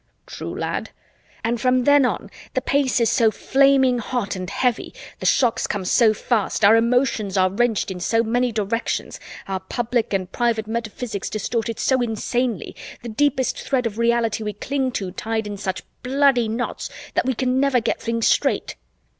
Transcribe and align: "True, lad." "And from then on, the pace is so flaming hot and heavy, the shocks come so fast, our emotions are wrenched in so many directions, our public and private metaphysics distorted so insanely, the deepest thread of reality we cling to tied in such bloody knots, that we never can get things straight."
"True, 0.25 0.57
lad." 0.57 0.89
"And 1.43 1.61
from 1.61 1.83
then 1.83 2.07
on, 2.07 2.31
the 2.55 2.61
pace 2.63 2.99
is 2.99 3.11
so 3.11 3.29
flaming 3.29 3.99
hot 3.99 4.35
and 4.35 4.49
heavy, 4.49 4.95
the 5.19 5.27
shocks 5.27 5.67
come 5.67 5.85
so 5.85 6.11
fast, 6.11 6.65
our 6.65 6.75
emotions 6.75 7.37
are 7.37 7.51
wrenched 7.51 7.91
in 7.91 7.99
so 7.99 8.23
many 8.23 8.51
directions, 8.51 9.19
our 9.47 9.59
public 9.59 10.11
and 10.11 10.31
private 10.31 10.65
metaphysics 10.65 11.29
distorted 11.29 11.79
so 11.79 12.01
insanely, 12.01 12.75
the 13.03 13.09
deepest 13.09 13.59
thread 13.61 13.85
of 13.85 13.99
reality 13.99 14.43
we 14.43 14.53
cling 14.53 14.91
to 14.93 15.11
tied 15.11 15.45
in 15.45 15.55
such 15.55 15.83
bloody 16.01 16.47
knots, 16.47 16.89
that 17.13 17.25
we 17.27 17.35
never 17.45 17.77
can 17.77 17.83
get 17.83 18.01
things 18.01 18.25
straight." 18.25 18.75